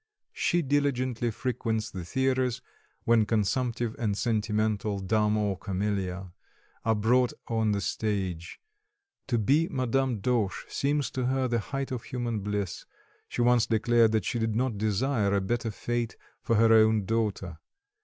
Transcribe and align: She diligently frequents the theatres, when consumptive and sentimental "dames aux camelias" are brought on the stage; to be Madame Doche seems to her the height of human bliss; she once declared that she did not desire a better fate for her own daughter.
She 0.33 0.63
diligently 0.63 1.29
frequents 1.29 1.91
the 1.91 2.03
theatres, 2.03 2.63
when 3.03 3.27
consumptive 3.27 3.95
and 3.99 4.17
sentimental 4.17 4.97
"dames 4.97 5.37
aux 5.37 5.55
camelias" 5.57 6.31
are 6.83 6.95
brought 6.95 7.33
on 7.47 7.71
the 7.71 7.81
stage; 7.81 8.59
to 9.27 9.37
be 9.37 9.67
Madame 9.69 10.19
Doche 10.19 10.65
seems 10.67 11.11
to 11.11 11.27
her 11.27 11.47
the 11.47 11.59
height 11.59 11.91
of 11.91 12.01
human 12.01 12.39
bliss; 12.39 12.83
she 13.27 13.43
once 13.43 13.67
declared 13.67 14.11
that 14.13 14.25
she 14.25 14.39
did 14.39 14.55
not 14.55 14.79
desire 14.79 15.35
a 15.35 15.39
better 15.39 15.69
fate 15.69 16.17
for 16.41 16.55
her 16.55 16.73
own 16.73 17.05
daughter. 17.05 17.59